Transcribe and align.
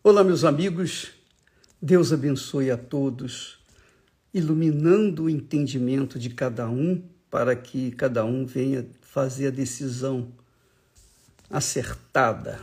Olá, 0.00 0.22
meus 0.22 0.44
amigos. 0.44 1.10
Deus 1.82 2.12
abençoe 2.12 2.70
a 2.70 2.76
todos, 2.76 3.58
iluminando 4.32 5.24
o 5.24 5.30
entendimento 5.30 6.20
de 6.20 6.30
cada 6.30 6.70
um 6.70 7.02
para 7.28 7.56
que 7.56 7.90
cada 7.90 8.24
um 8.24 8.46
venha 8.46 8.86
fazer 9.00 9.48
a 9.48 9.50
decisão 9.50 10.28
acertada 11.50 12.60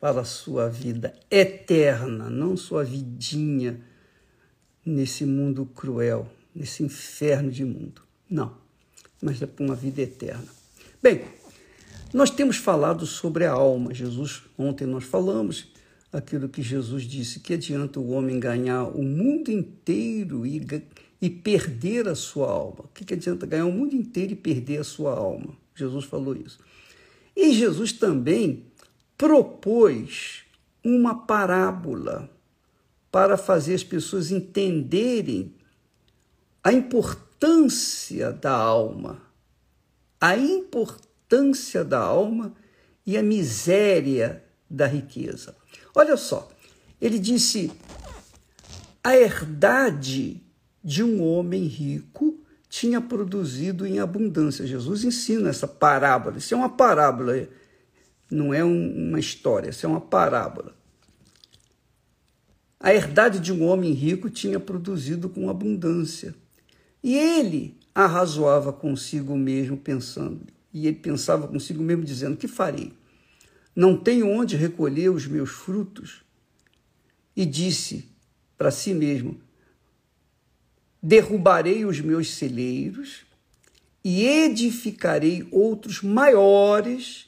para 0.00 0.20
a 0.20 0.24
sua 0.24 0.70
vida 0.70 1.12
eterna, 1.28 2.30
não 2.30 2.56
sua 2.56 2.84
vidinha 2.84 3.80
nesse 4.86 5.26
mundo 5.26 5.66
cruel, 5.66 6.30
nesse 6.54 6.84
inferno 6.84 7.50
de 7.50 7.64
mundo. 7.64 8.00
Não, 8.30 8.56
mas 9.20 9.42
é 9.42 9.46
para 9.46 9.66
uma 9.66 9.74
vida 9.74 10.02
eterna. 10.02 10.46
Bem, 11.02 11.24
nós 12.12 12.30
temos 12.30 12.58
falado 12.58 13.04
sobre 13.06 13.44
a 13.44 13.50
alma. 13.50 13.92
Jesus, 13.92 14.44
ontem 14.56 14.86
nós 14.86 15.02
falamos 15.02 15.73
aquilo 16.16 16.48
que 16.48 16.62
Jesus 16.62 17.04
disse: 17.04 17.40
que 17.40 17.54
adianta 17.54 17.98
o 18.00 18.10
homem 18.10 18.38
ganhar 18.38 18.84
o 18.84 19.02
mundo 19.02 19.50
inteiro 19.50 20.46
e, 20.46 20.64
e 21.20 21.28
perder 21.28 22.08
a 22.08 22.14
sua 22.14 22.50
alma? 22.50 22.84
O 22.84 22.88
que, 22.88 23.04
que 23.04 23.14
adianta 23.14 23.46
ganhar 23.46 23.66
o 23.66 23.72
mundo 23.72 23.94
inteiro 23.94 24.32
e 24.32 24.36
perder 24.36 24.78
a 24.78 24.84
sua 24.84 25.12
alma? 25.12 25.56
Jesus 25.74 26.04
falou 26.04 26.36
isso. 26.36 26.58
E 27.36 27.52
Jesus 27.52 27.92
também 27.92 28.64
propôs 29.18 30.44
uma 30.84 31.26
parábola 31.26 32.30
para 33.10 33.36
fazer 33.36 33.74
as 33.74 33.84
pessoas 33.84 34.30
entenderem 34.30 35.54
a 36.62 36.72
importância 36.72 38.32
da 38.32 38.52
alma, 38.52 39.20
a 40.20 40.36
importância 40.36 41.84
da 41.84 42.00
alma 42.00 42.54
e 43.06 43.16
a 43.16 43.22
miséria 43.22 44.44
da 44.68 44.86
riqueza. 44.86 45.54
Olha 45.94 46.16
só, 46.16 46.50
ele 47.00 47.18
disse: 47.18 47.70
a 49.02 49.16
herdade 49.16 50.42
de 50.82 51.02
um 51.02 51.22
homem 51.22 51.64
rico 51.64 52.40
tinha 52.68 53.00
produzido 53.00 53.86
em 53.86 54.00
abundância. 54.00 54.66
Jesus 54.66 55.04
ensina 55.04 55.50
essa 55.50 55.68
parábola. 55.68 56.38
Isso 56.38 56.52
é 56.54 56.56
uma 56.56 56.68
parábola, 56.68 57.48
não 58.30 58.52
é 58.52 58.64
uma 58.64 59.20
história, 59.20 59.70
isso 59.70 59.86
é 59.86 59.88
uma 59.88 60.00
parábola. 60.00 60.74
A 62.80 62.92
herdade 62.92 63.38
de 63.38 63.52
um 63.52 63.64
homem 63.64 63.92
rico 63.92 64.28
tinha 64.28 64.58
produzido 64.58 65.28
com 65.28 65.48
abundância. 65.48 66.34
E 67.02 67.14
ele 67.16 67.78
arrazoava 67.94 68.72
consigo 68.72 69.36
mesmo, 69.36 69.76
pensando. 69.76 70.40
E 70.72 70.86
ele 70.86 70.96
pensava 70.96 71.46
consigo 71.46 71.82
mesmo, 71.82 72.04
dizendo: 72.04 72.36
Que 72.36 72.48
farei? 72.48 72.92
Não 73.74 73.96
tenho 73.96 74.28
onde 74.28 74.56
recolher 74.56 75.10
os 75.10 75.26
meus 75.26 75.50
frutos. 75.50 76.22
E 77.36 77.44
disse 77.44 78.08
para 78.56 78.70
si 78.70 78.94
mesmo: 78.94 79.40
derrubarei 81.02 81.84
os 81.84 82.00
meus 82.00 82.34
celeiros 82.34 83.24
e 84.04 84.24
edificarei 84.24 85.46
outros 85.50 86.02
maiores, 86.02 87.26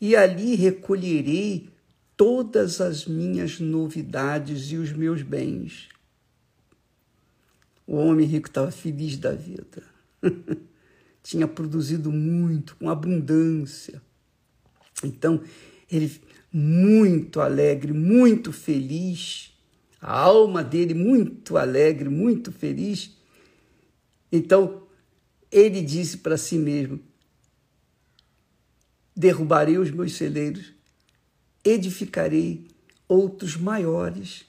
e 0.00 0.14
ali 0.14 0.54
recolherei 0.54 1.70
todas 2.16 2.80
as 2.80 3.06
minhas 3.06 3.58
novidades 3.58 4.70
e 4.70 4.76
os 4.76 4.92
meus 4.92 5.22
bens. 5.22 5.88
O 7.86 7.96
homem 7.96 8.26
rico 8.26 8.48
estava 8.48 8.70
feliz 8.70 9.16
da 9.16 9.32
vida. 9.32 9.82
Tinha 11.22 11.48
produzido 11.48 12.10
muito, 12.10 12.76
com 12.76 12.90
abundância. 12.90 14.02
Então, 15.02 15.42
ele 15.92 16.10
muito 16.50 17.40
alegre, 17.40 17.92
muito 17.92 18.50
feliz, 18.50 19.52
a 20.00 20.18
alma 20.18 20.64
dele 20.64 20.94
muito 20.94 21.56
alegre, 21.58 22.08
muito 22.08 22.50
feliz. 22.50 23.10
Então, 24.30 24.82
ele 25.50 25.82
disse 25.82 26.16
para 26.18 26.38
si 26.38 26.56
mesmo: 26.56 26.98
Derrubarei 29.14 29.76
os 29.76 29.90
meus 29.90 30.14
celeiros, 30.14 30.72
edificarei 31.62 32.66
outros 33.06 33.56
maiores, 33.56 34.46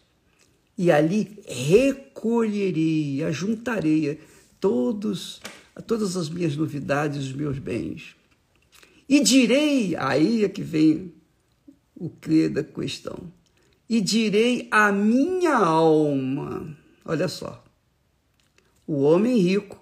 e 0.78 0.90
ali 0.90 1.40
recolherei, 1.46 3.22
ajuntarei 3.24 4.20
todos, 4.60 5.42
todas 5.86 6.16
as 6.16 6.30
minhas 6.30 6.56
novidades, 6.56 7.26
os 7.26 7.34
meus 7.34 7.60
bens. 7.60 8.16
E 9.08 9.20
direi, 9.20 9.96
aí 9.98 10.46
é 10.46 10.50
que 10.50 10.64
vem 10.64 11.12
o 12.04 12.10
que 12.10 12.50
da 12.50 12.62
questão. 12.62 13.32
E 13.90 14.02
direi 14.02 14.68
à 14.70 14.92
minha 14.92 15.56
alma: 15.56 16.78
olha 17.06 17.30
só, 17.30 17.64
o 18.86 19.04
homem 19.04 19.38
rico, 19.38 19.82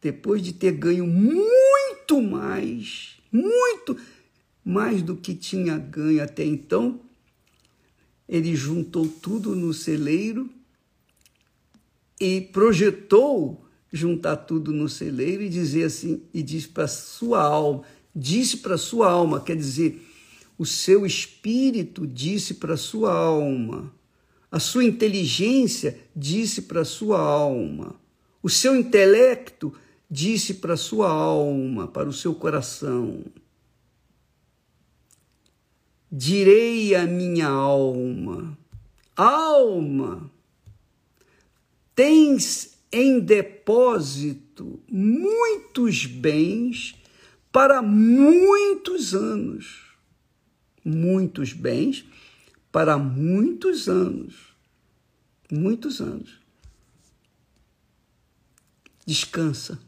depois 0.00 0.40
de 0.40 0.54
ter 0.54 0.72
ganho 0.72 1.06
muito 1.06 2.22
mais, 2.22 3.18
muito 3.30 3.94
mais 4.64 5.02
do 5.02 5.14
que 5.16 5.34
tinha 5.34 5.76
ganho 5.76 6.22
até 6.22 6.44
então, 6.44 7.00
ele 8.26 8.56
juntou 8.56 9.06
tudo 9.06 9.54
no 9.54 9.74
celeiro 9.74 10.48
e 12.18 12.40
projetou 12.40 13.66
juntar 13.92 14.36
tudo 14.36 14.72
no 14.72 14.88
celeiro 14.88 15.42
e 15.42 15.48
dizer 15.48 15.84
assim, 15.84 16.22
e 16.32 16.42
disse 16.42 16.68
para 16.68 16.86
sua 16.86 17.42
alma, 17.42 17.82
disse 18.14 18.58
para 18.58 18.78
sua 18.78 19.10
alma, 19.10 19.40
quer 19.40 19.56
dizer, 19.56 20.09
o 20.60 20.66
seu 20.66 21.06
espírito 21.06 22.06
disse 22.06 22.52
para 22.52 22.76
sua 22.76 23.14
alma, 23.14 23.90
a 24.52 24.60
sua 24.60 24.84
inteligência 24.84 25.98
disse 26.14 26.60
para 26.60 26.84
sua 26.84 27.18
alma, 27.18 27.98
o 28.42 28.50
seu 28.50 28.76
intelecto 28.76 29.72
disse 30.10 30.52
para 30.52 30.76
sua 30.76 31.08
alma, 31.08 31.88
para 31.88 32.10
o 32.10 32.12
seu 32.12 32.34
coração. 32.34 33.24
Direi 36.12 36.94
à 36.94 37.06
minha 37.06 37.48
alma, 37.48 38.58
alma, 39.16 40.30
tens 41.94 42.76
em 42.92 43.18
depósito 43.18 44.78
muitos 44.86 46.04
bens 46.04 46.94
para 47.50 47.80
muitos 47.80 49.14
anos 49.14 49.89
muitos 50.90 51.52
bens 51.52 52.04
para 52.72 52.98
muitos 52.98 53.88
anos. 53.88 54.54
Muitos 55.50 56.00
anos. 56.00 56.40
Descansa, 59.06 59.80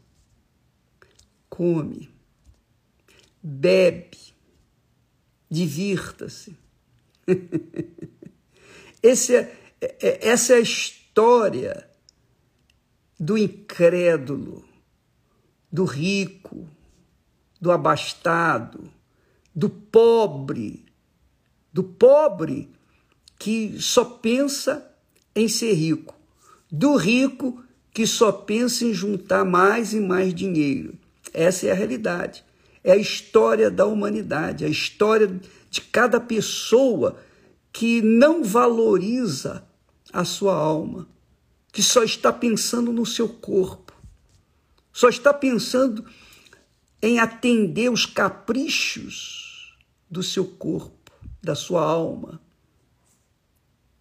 come, 1.49 2.09
bebe, 3.41 4.17
divirta-se. 5.49 6.57
Esse 9.01 9.35
é, 9.35 9.57
é, 9.81 10.29
essa 10.29 10.53
é 10.53 10.57
a 10.57 10.61
história 10.61 11.89
do 13.19 13.37
incrédulo, 13.37 14.65
do 15.71 15.85
rico, 15.85 16.67
do 17.59 17.71
abastado, 17.71 18.91
do 19.55 19.69
pobre, 19.69 20.85
do 21.73 21.83
pobre 21.83 22.69
que 23.37 23.75
só 23.81 24.05
pensa 24.05 24.87
em 25.35 25.47
ser 25.47 25.73
rico, 25.73 26.15
do 26.71 26.95
rico 26.95 27.63
que 27.91 28.07
só 28.07 28.31
pensa 28.31 28.85
em 28.85 28.93
juntar 28.93 29.43
mais 29.43 29.93
e 29.93 29.99
mais 29.99 30.33
dinheiro. 30.33 30.93
Essa 31.33 31.67
é 31.67 31.71
a 31.71 31.75
realidade. 31.75 32.45
É 32.83 32.91
a 32.91 32.97
história 32.97 33.71
da 33.71 33.85
humanidade, 33.85 34.65
a 34.65 34.69
história 34.69 35.39
de 35.69 35.81
cada 35.81 36.19
pessoa 36.19 37.17
que 37.71 38.01
não 38.01 38.43
valoriza 38.43 39.65
a 40.11 40.23
sua 40.23 40.53
alma, 40.53 41.07
que 41.71 41.81
só 41.81 42.03
está 42.03 42.31
pensando 42.31 42.93
no 42.93 43.05
seu 43.05 43.27
corpo, 43.27 43.93
só 44.91 45.09
está 45.09 45.33
pensando 45.33 46.05
em 47.01 47.19
atender 47.19 47.89
os 47.89 48.05
caprichos 48.05 49.75
do 50.09 50.21
seu 50.21 50.45
corpo, 50.45 51.02
da 51.43 51.55
sua 51.55 51.83
alma, 51.83 52.41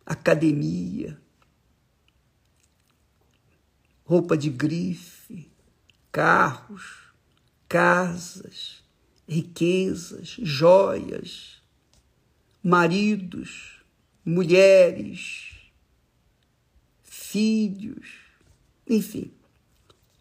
academia, 0.06 1.20
roupa 4.04 4.36
de 4.36 4.48
grife, 4.48 5.50
carros, 6.12 7.12
casas, 7.68 8.84
riquezas, 9.28 10.36
joias, 10.40 11.60
maridos, 12.62 13.82
mulheres, 14.24 15.50
filhos, 17.02 18.06
enfim, 18.88 19.32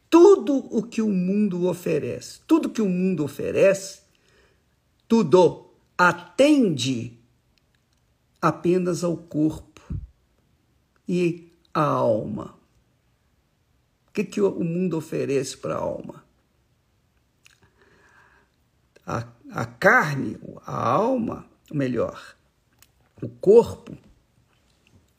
tudo 0.09 0.55
o 0.75 0.81
que 0.81 1.03
o 1.03 1.09
mundo 1.09 1.67
oferece, 1.67 2.39
tudo 2.47 2.69
que 2.69 2.81
o 2.81 2.89
mundo 2.89 3.23
oferece, 3.23 4.01
tudo 5.07 5.70
atende 6.09 7.15
apenas 8.41 9.03
ao 9.03 9.15
corpo 9.15 9.81
e 11.07 11.53
à 11.71 11.83
alma. 11.83 12.57
O 14.07 14.11
que, 14.11 14.23
que 14.23 14.41
o 14.41 14.63
mundo 14.63 14.97
oferece 14.97 15.55
para 15.57 15.75
a 15.75 15.77
alma? 15.77 16.25
A, 19.05 19.27
a 19.51 19.65
carne, 19.65 20.39
a 20.65 20.89
alma, 20.89 21.45
melhor, 21.71 22.35
o 23.21 23.29
corpo, 23.29 23.95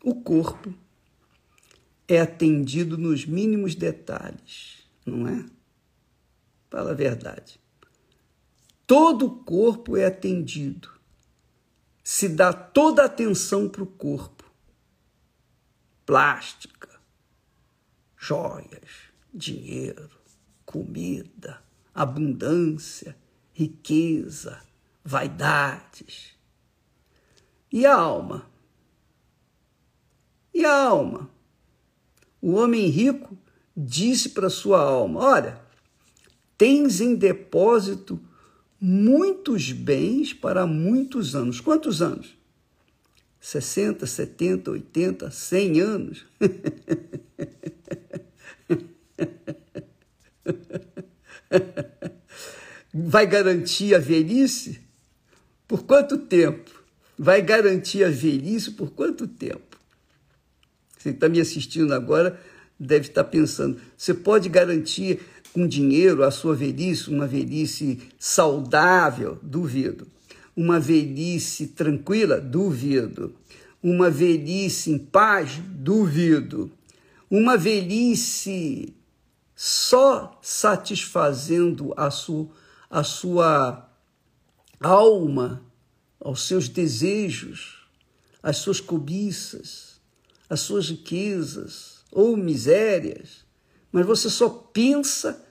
o 0.02 0.16
corpo 0.16 0.74
é 2.08 2.20
atendido 2.20 2.98
nos 2.98 3.24
mínimos 3.24 3.76
detalhes, 3.76 4.84
não 5.06 5.28
é? 5.28 5.46
Fala 6.68 6.90
a 6.90 6.94
verdade. 6.94 7.61
Todo 8.92 9.24
o 9.24 9.36
corpo 9.36 9.96
é 9.96 10.04
atendido. 10.04 10.90
Se 12.04 12.28
dá 12.28 12.52
toda 12.52 13.00
a 13.00 13.06
atenção 13.06 13.66
para 13.66 13.82
o 13.82 13.86
corpo. 13.86 14.44
Plástica, 16.04 16.90
joias, 18.18 19.08
dinheiro, 19.32 20.10
comida, 20.66 21.62
abundância, 21.94 23.16
riqueza, 23.54 24.60
vaidades. 25.02 26.36
E 27.72 27.86
a 27.86 27.94
alma? 27.94 28.46
E 30.52 30.66
a 30.66 30.84
alma? 30.84 31.30
O 32.42 32.56
homem 32.56 32.88
rico 32.88 33.38
disse 33.74 34.28
para 34.28 34.50
sua 34.50 34.82
alma: 34.82 35.18
Olha, 35.20 35.62
tens 36.58 37.00
em 37.00 37.14
depósito 37.14 38.20
muitos 38.84 39.70
bens 39.70 40.34
para 40.34 40.66
muitos 40.66 41.36
anos. 41.36 41.60
Quantos 41.60 42.02
anos? 42.02 42.36
60, 43.40 44.04
70, 44.04 44.72
80, 44.72 45.30
100 45.30 45.80
anos? 45.80 46.26
Vai 52.92 53.24
garantir 53.26 53.94
a 53.94 53.98
velhice? 53.98 54.80
Por 55.68 55.84
quanto 55.84 56.18
tempo? 56.18 56.72
Vai 57.16 57.40
garantir 57.40 58.02
a 58.02 58.10
velhice 58.10 58.72
por 58.72 58.90
quanto 58.90 59.28
tempo? 59.28 59.78
Você 60.98 61.10
está 61.10 61.28
me 61.28 61.40
assistindo 61.40 61.94
agora 61.94 62.40
deve 62.86 63.08
estar 63.08 63.24
pensando: 63.24 63.80
você 63.96 64.12
pode 64.14 64.48
garantir 64.48 65.20
com 65.52 65.66
dinheiro 65.66 66.24
a 66.24 66.30
sua 66.30 66.54
velhice, 66.54 67.10
uma 67.10 67.26
velhice 67.26 68.00
saudável? 68.18 69.38
Duvido. 69.42 70.06
Uma 70.56 70.78
velhice 70.78 71.68
tranquila? 71.68 72.40
Duvido. 72.40 73.34
Uma 73.82 74.10
velhice 74.10 74.90
em 74.90 74.98
paz? 74.98 75.60
Duvido. 75.64 76.70
Uma 77.30 77.56
velhice 77.56 78.94
só 79.54 80.38
satisfazendo 80.42 81.94
a 81.96 82.10
sua, 82.10 82.48
a 82.90 83.02
sua 83.02 83.88
alma, 84.80 85.62
aos 86.20 86.46
seus 86.46 86.68
desejos, 86.68 87.86
as 88.42 88.58
suas 88.58 88.80
cobiças 88.80 89.92
as 90.52 90.60
suas 90.60 90.90
riquezas 90.90 91.91
ou 92.12 92.36
misérias, 92.36 93.44
mas 93.90 94.06
você 94.06 94.28
só 94.28 94.48
pensa 94.48 95.44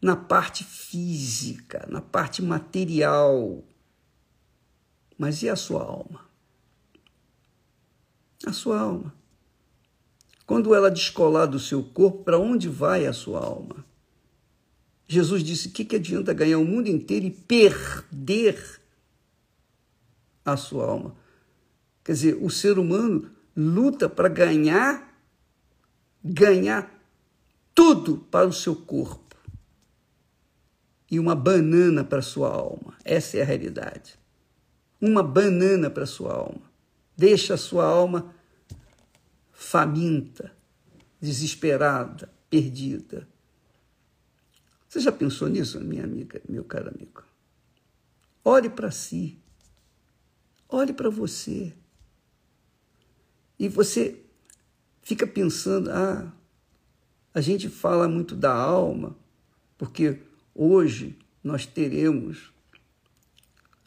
na 0.00 0.14
parte 0.14 0.62
física, 0.62 1.86
na 1.88 2.00
parte 2.00 2.42
material. 2.42 3.64
Mas 5.16 5.42
e 5.42 5.48
a 5.48 5.56
sua 5.56 5.82
alma? 5.82 6.20
A 8.46 8.52
sua 8.52 8.78
alma. 8.78 9.14
Quando 10.44 10.74
ela 10.74 10.90
descolar 10.90 11.46
do 11.46 11.58
seu 11.58 11.82
corpo, 11.82 12.24
para 12.24 12.38
onde 12.38 12.68
vai 12.68 13.06
a 13.06 13.12
sua 13.12 13.40
alma? 13.40 13.84
Jesus 15.06 15.42
disse: 15.42 15.68
que, 15.68 15.84
que 15.84 15.96
adianta 15.96 16.34
ganhar 16.34 16.58
o 16.58 16.64
mundo 16.64 16.88
inteiro 16.88 17.26
e 17.26 17.30
perder 17.30 18.80
a 20.44 20.56
sua 20.56 20.86
alma? 20.86 21.16
Quer 22.04 22.12
dizer, 22.12 22.38
o 22.42 22.50
ser 22.50 22.78
humano 22.78 23.30
luta 23.56 24.08
para 24.08 24.28
ganhar, 24.28 25.11
ganhar 26.22 26.92
tudo 27.74 28.18
para 28.18 28.46
o 28.46 28.52
seu 28.52 28.76
corpo 28.76 29.36
e 31.10 31.18
uma 31.18 31.34
banana 31.34 32.02
para 32.02 32.20
a 32.20 32.22
sua 32.22 32.48
alma. 32.48 32.96
Essa 33.04 33.38
é 33.38 33.42
a 33.42 33.44
realidade. 33.44 34.18
Uma 35.00 35.22
banana 35.22 35.90
para 35.90 36.04
a 36.04 36.06
sua 36.06 36.32
alma. 36.32 36.62
Deixa 37.16 37.54
a 37.54 37.58
sua 37.58 37.84
alma 37.84 38.34
faminta, 39.52 40.56
desesperada, 41.20 42.32
perdida. 42.48 43.28
Você 44.88 45.00
já 45.00 45.12
pensou 45.12 45.48
nisso, 45.48 45.80
minha 45.80 46.04
amiga, 46.04 46.40
meu 46.48 46.64
caro 46.64 46.88
amigo? 46.88 47.22
Olhe 48.44 48.68
para 48.68 48.90
si. 48.90 49.38
Olhe 50.68 50.92
para 50.92 51.10
você. 51.10 51.74
E 53.58 53.68
você 53.68 54.21
fica 55.02 55.26
pensando, 55.26 55.90
ah, 55.90 56.32
a 57.34 57.40
gente 57.40 57.68
fala 57.68 58.08
muito 58.08 58.34
da 58.36 58.52
alma, 58.52 59.16
porque 59.76 60.18
hoje 60.54 61.18
nós 61.42 61.66
teremos 61.66 62.52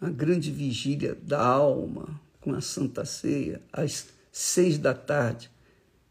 a 0.02 0.10
grande 0.10 0.52
vigília 0.52 1.16
da 1.16 1.44
alma 1.44 2.20
com 2.42 2.54
a 2.54 2.62
Santa 2.62 3.06
Ceia, 3.06 3.62
às 3.72 4.10
seis 4.32 4.78
da 4.78 4.94
tarde. 4.94 5.50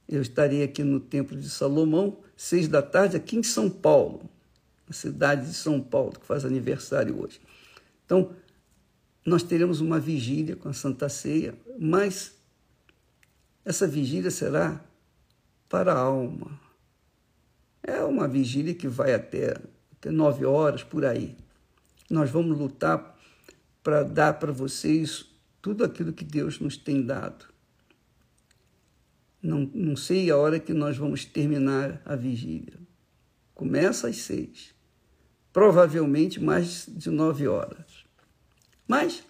Eu 0.08 0.22
estarei 0.22 0.62
aqui 0.62 0.82
no 0.82 0.98
Templo 0.98 1.36
de 1.38 1.48
Salomão, 1.48 2.18
seis 2.36 2.66
da 2.66 2.82
tarde, 2.82 3.16
aqui 3.16 3.36
em 3.36 3.42
São 3.42 3.68
Paulo, 3.68 4.28
na 4.86 4.94
cidade 4.94 5.46
de 5.46 5.54
São 5.54 5.80
Paulo, 5.80 6.12
que 6.18 6.26
faz 6.26 6.44
aniversário 6.44 7.20
hoje. 7.20 7.40
Então, 8.04 8.32
nós 9.24 9.42
teremos 9.42 9.80
uma 9.80 9.98
vigília 9.98 10.56
com 10.56 10.68
a 10.68 10.72
Santa 10.72 11.08
Ceia, 11.08 11.54
mas 11.78 12.34
essa 13.64 13.86
vigília 13.86 14.30
será 14.30 14.84
para 15.74 15.92
a 15.92 15.98
alma. 15.98 16.56
É 17.82 18.00
uma 18.04 18.28
vigília 18.28 18.72
que 18.72 18.86
vai 18.86 19.12
até, 19.12 19.56
até 19.90 20.08
nove 20.08 20.44
horas 20.44 20.84
por 20.84 21.04
aí. 21.04 21.36
Nós 22.08 22.30
vamos 22.30 22.56
lutar 22.56 23.18
para 23.82 24.04
dar 24.04 24.34
para 24.34 24.52
vocês 24.52 25.26
tudo 25.60 25.82
aquilo 25.82 26.12
que 26.12 26.24
Deus 26.24 26.60
nos 26.60 26.76
tem 26.76 27.04
dado. 27.04 27.46
Não, 29.42 29.68
não 29.74 29.96
sei 29.96 30.30
a 30.30 30.36
hora 30.36 30.60
que 30.60 30.72
nós 30.72 30.96
vamos 30.96 31.24
terminar 31.24 32.00
a 32.04 32.14
vigília. 32.14 32.78
Começa 33.52 34.06
às 34.06 34.18
seis. 34.18 34.72
Provavelmente 35.52 36.40
mais 36.40 36.86
de 36.88 37.10
nove 37.10 37.48
horas. 37.48 38.04
Mas, 38.86 39.24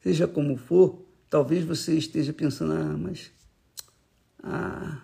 seja 0.00 0.28
como 0.28 0.56
for, 0.56 1.10
Talvez 1.30 1.64
você 1.64 1.96
esteja 1.96 2.32
pensando, 2.32 2.72
ah, 2.72 2.96
mas 2.98 3.30
ah, 4.42 5.02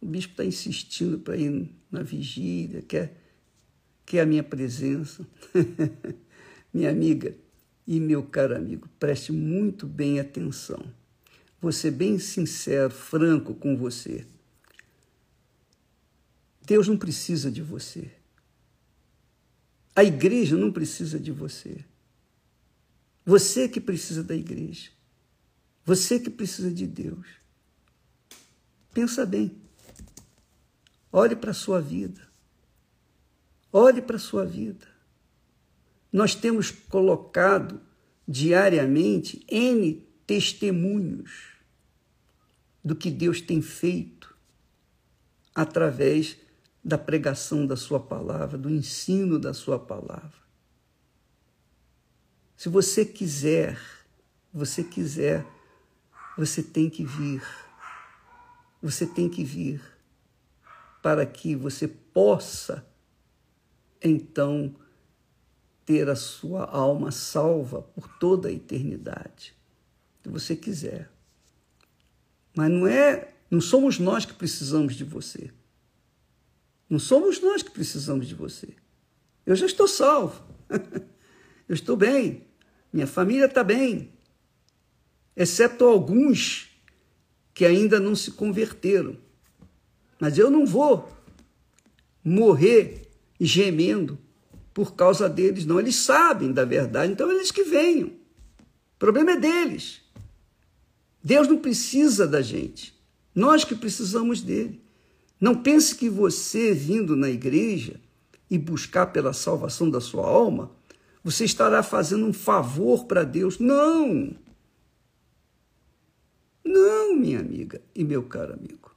o 0.00 0.06
bispo 0.06 0.32
está 0.32 0.44
insistindo 0.44 1.18
para 1.18 1.36
ir 1.36 1.70
na 1.90 2.02
vigília, 2.02 2.82
quer, 2.82 3.20
quer 4.04 4.20
a 4.20 4.26
minha 4.26 4.42
presença. 4.42 5.26
minha 6.72 6.90
amiga 6.90 7.34
e 7.86 7.98
meu 7.98 8.22
caro 8.22 8.54
amigo, 8.54 8.88
preste 8.98 9.32
muito 9.32 9.86
bem 9.86 10.20
atenção. 10.20 10.92
Vou 11.60 11.72
ser 11.72 11.92
bem 11.92 12.18
sincero, 12.18 12.90
franco 12.90 13.54
com 13.54 13.76
você. 13.76 14.26
Deus 16.66 16.88
não 16.88 16.96
precisa 16.96 17.50
de 17.50 17.62
você. 17.62 18.10
A 19.94 20.04
igreja 20.04 20.56
não 20.56 20.70
precisa 20.70 21.18
de 21.18 21.32
você. 21.32 21.78
Você 23.24 23.68
que 23.68 23.80
precisa 23.80 24.22
da 24.22 24.34
igreja. 24.34 24.90
Você 25.86 26.18
que 26.18 26.28
precisa 26.28 26.68
de 26.68 26.84
Deus. 26.84 27.28
Pensa 28.92 29.24
bem. 29.24 29.56
Olhe 31.12 31.36
para 31.36 31.52
a 31.52 31.54
sua 31.54 31.80
vida. 31.80 32.20
Olhe 33.72 34.02
para 34.02 34.16
a 34.16 34.18
sua 34.18 34.44
vida. 34.44 34.84
Nós 36.12 36.34
temos 36.34 36.72
colocado 36.72 37.80
diariamente 38.26 39.46
N 39.48 40.04
testemunhos 40.26 41.52
do 42.84 42.96
que 42.96 43.10
Deus 43.10 43.40
tem 43.40 43.62
feito 43.62 44.36
através 45.54 46.36
da 46.84 46.98
pregação 46.98 47.64
da 47.64 47.76
Sua 47.76 48.00
palavra, 48.00 48.58
do 48.58 48.70
ensino 48.70 49.38
da 49.38 49.54
Sua 49.54 49.78
palavra. 49.78 50.46
Se 52.56 52.68
você 52.68 53.04
quiser, 53.04 53.78
você 54.52 54.82
quiser, 54.82 55.46
você 56.36 56.62
tem 56.62 56.90
que 56.90 57.04
vir. 57.04 57.42
Você 58.82 59.06
tem 59.06 59.28
que 59.28 59.42
vir 59.42 59.80
para 61.02 61.24
que 61.24 61.54
você 61.54 61.88
possa, 61.88 62.86
então, 64.02 64.74
ter 65.84 66.08
a 66.08 66.16
sua 66.16 66.64
alma 66.64 67.10
salva 67.10 67.82
por 67.82 68.08
toda 68.18 68.48
a 68.48 68.52
eternidade, 68.52 69.54
se 70.22 70.28
você 70.28 70.56
quiser. 70.56 71.10
Mas 72.54 72.70
não 72.70 72.86
é, 72.86 73.32
não 73.50 73.60
somos 73.60 73.98
nós 73.98 74.24
que 74.24 74.34
precisamos 74.34 74.94
de 74.94 75.04
você. 75.04 75.52
Não 76.88 76.98
somos 76.98 77.40
nós 77.40 77.62
que 77.62 77.70
precisamos 77.70 78.26
de 78.26 78.34
você. 78.34 78.74
Eu 79.44 79.54
já 79.54 79.66
estou 79.66 79.86
salvo. 79.86 80.44
Eu 81.68 81.74
estou 81.74 81.96
bem. 81.96 82.46
Minha 82.92 83.06
família 83.06 83.46
está 83.46 83.62
bem. 83.62 84.15
Exceto 85.36 85.84
alguns 85.84 86.70
que 87.52 87.64
ainda 87.64 88.00
não 88.00 88.14
se 88.14 88.30
converteram. 88.30 89.16
Mas 90.18 90.38
eu 90.38 90.50
não 90.50 90.64
vou 90.64 91.08
morrer 92.24 93.08
gemendo 93.40 94.18
por 94.72 94.94
causa 94.94 95.28
deles, 95.28 95.66
não. 95.66 95.78
Eles 95.78 95.96
sabem 95.96 96.52
da 96.52 96.64
verdade, 96.64 97.12
então 97.12 97.30
eles 97.30 97.50
que 97.50 97.64
venham. 97.64 98.08
O 98.08 98.98
problema 98.98 99.32
é 99.32 99.36
deles. 99.36 100.00
Deus 101.22 101.48
não 101.48 101.58
precisa 101.58 102.26
da 102.26 102.40
gente. 102.40 102.94
Nós 103.34 103.64
que 103.64 103.74
precisamos 103.74 104.40
dele. 104.40 104.80
Não 105.40 105.54
pense 105.54 105.94
que 105.94 106.08
você, 106.08 106.72
vindo 106.72 107.14
na 107.14 107.28
igreja 107.28 108.00
e 108.50 108.56
buscar 108.56 109.06
pela 109.06 109.32
salvação 109.32 109.90
da 109.90 110.00
sua 110.00 110.26
alma, 110.26 110.70
você 111.22 111.44
estará 111.44 111.82
fazendo 111.82 112.24
um 112.24 112.32
favor 112.32 113.04
para 113.04 113.24
Deus. 113.24 113.58
Não! 113.58 114.34
Não, 116.66 117.14
minha 117.14 117.38
amiga 117.38 117.80
e 117.94 118.02
meu 118.02 118.24
caro 118.24 118.54
amigo. 118.54 118.90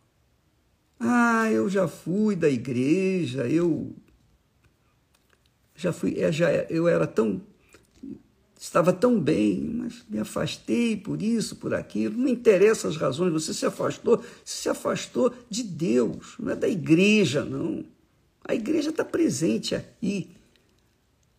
Ah, 1.00 1.50
eu 1.52 1.70
já 1.70 1.88
fui 1.88 2.36
da 2.36 2.50
igreja, 2.50 3.48
eu 3.48 3.96
já 5.76 5.94
fui, 5.94 6.20
é, 6.20 6.32
já, 6.32 6.52
eu 6.52 6.88
era 6.88 7.08
tão 7.08 7.42
estava 8.60 8.92
tão 8.92 9.18
bem, 9.18 9.62
mas 9.62 10.04
me 10.10 10.20
afastei 10.20 10.98
por 10.98 11.22
isso, 11.22 11.56
por 11.56 11.74
aquilo. 11.74 12.18
Não 12.18 12.28
interessa 12.28 12.90
as 12.90 12.98
razões, 12.98 13.32
você 13.32 13.54
se 13.54 13.66
afastou, 13.66 14.18
você 14.18 14.64
se 14.64 14.70
afastou 14.70 15.34
de 15.50 15.64
Deus, 15.64 16.36
não 16.38 16.52
é 16.52 16.56
da 16.56 16.68
igreja, 16.68 17.46
não. 17.46 17.86
A 18.44 18.54
igreja 18.54 18.90
está 18.90 19.06
presente 19.06 19.76
aqui. 19.76 20.32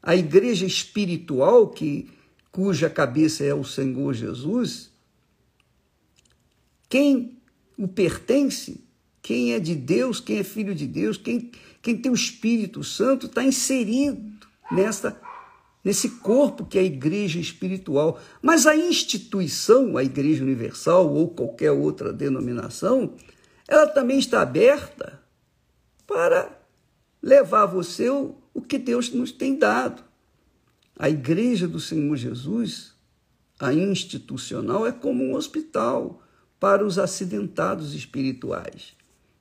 A 0.02 0.16
igreja 0.16 0.64
espiritual, 0.64 1.68
que, 1.68 2.08
cuja 2.50 2.88
cabeça 2.88 3.44
é 3.44 3.52
o 3.52 3.64
Senhor 3.64 4.14
Jesus, 4.14 4.90
quem 6.90 7.38
o 7.78 7.88
pertence, 7.88 8.84
quem 9.22 9.54
é 9.54 9.60
de 9.60 9.74
Deus, 9.74 10.20
quem 10.20 10.38
é 10.38 10.42
filho 10.42 10.74
de 10.74 10.86
Deus, 10.86 11.16
quem, 11.16 11.50
quem 11.80 11.96
tem 11.96 12.10
o 12.10 12.14
Espírito 12.14 12.84
Santo, 12.84 13.26
está 13.26 13.42
inserido 13.42 14.20
nesta 14.70 15.18
nesse 15.82 16.10
corpo 16.18 16.66
que 16.66 16.76
é 16.76 16.82
a 16.82 16.84
igreja 16.84 17.38
espiritual. 17.38 18.20
Mas 18.42 18.66
a 18.66 18.76
instituição, 18.76 19.96
a 19.96 20.04
Igreja 20.04 20.44
Universal 20.44 21.10
ou 21.10 21.30
qualquer 21.30 21.70
outra 21.70 22.12
denominação, 22.12 23.14
ela 23.66 23.86
também 23.86 24.18
está 24.18 24.42
aberta 24.42 25.22
para 26.06 26.60
levar 27.22 27.62
a 27.62 27.66
você 27.66 28.10
o, 28.10 28.34
o 28.52 28.60
que 28.60 28.76
Deus 28.76 29.10
nos 29.10 29.32
tem 29.32 29.56
dado. 29.56 30.04
A 30.98 31.08
Igreja 31.08 31.66
do 31.66 31.80
Senhor 31.80 32.14
Jesus, 32.14 32.92
a 33.58 33.72
institucional, 33.72 34.86
é 34.86 34.92
como 34.92 35.24
um 35.24 35.34
hospital 35.34 36.22
para 36.60 36.84
os 36.84 36.98
acidentados 36.98 37.94
espirituais. 37.94 38.94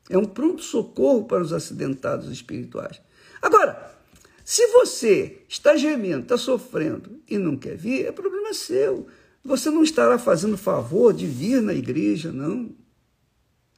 É 0.10 0.18
um 0.18 0.26
pronto-socorro 0.26 1.26
para 1.26 1.44
os 1.44 1.54
acidentados 1.54 2.32
espirituais. 2.32 3.00
Agora, 3.42 4.00
se 4.44 4.66
você 4.68 5.44
está 5.48 5.76
gemendo, 5.76 6.24
está 6.24 6.38
sofrendo 6.38 7.22
e 7.30 7.38
não 7.38 7.56
quer 7.56 7.76
vir, 7.76 8.08
é 8.08 8.12
problema 8.12 8.54
seu. 8.54 9.08
Você 9.44 9.70
não 9.70 9.84
estará 9.84 10.18
fazendo 10.18 10.58
favor 10.58 11.14
de 11.14 11.28
vir 11.28 11.62
na 11.62 11.74
igreja, 11.74 12.32
não. 12.32 12.72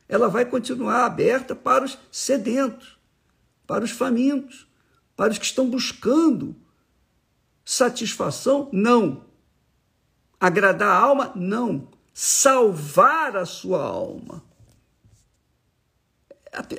Ela 0.07 0.29
vai 0.29 0.45
continuar 0.45 1.05
aberta 1.05 1.55
para 1.55 1.83
os 1.83 1.98
sedentos, 2.12 2.98
para 3.67 3.83
os 3.83 3.91
famintos, 3.91 4.67
para 5.15 5.31
os 5.31 5.38
que 5.38 5.45
estão 5.45 5.69
buscando 5.69 6.55
satisfação, 7.65 8.69
não. 8.71 9.25
Agradar 10.39 10.89
a 10.89 10.98
alma, 10.98 11.31
não. 11.36 11.90
Salvar 12.13 13.36
a 13.36 13.46
sua 13.46 13.82
alma. 13.82 14.44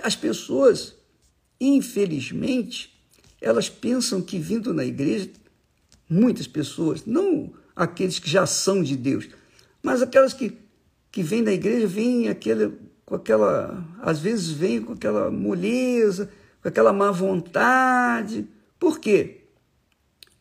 As 0.03 0.15
pessoas, 0.15 0.95
infelizmente, 1.61 2.93
elas 3.41 3.69
pensam 3.69 4.21
que 4.21 4.39
vindo 4.39 4.75
na 4.75 4.85
igreja, 4.85 5.31
muitas 6.09 6.47
pessoas, 6.47 7.05
não 7.07 7.53
aqueles 7.75 8.19
que 8.19 8.29
já 8.29 8.47
são 8.47 8.83
de 8.83 8.97
Deus, 8.97 9.29
mas 9.83 10.03
aquelas 10.03 10.33
que, 10.35 10.59
que 11.11 11.23
vêm 11.23 11.43
na 11.43 11.53
igreja, 11.53 11.87
vêm 11.87 12.29
aquele, 12.29 12.73
com 13.05 13.15
aquela, 13.15 13.85
às 14.01 14.21
vezes 14.21 14.51
vêm 14.51 14.83
com 14.83 14.93
aquela 14.93 15.31
moleza, 15.31 16.31
com 16.61 16.69
aquela 16.69 16.93
má 16.93 17.11
vontade. 17.11 18.47
Por 18.79 19.01
quê? 19.01 19.41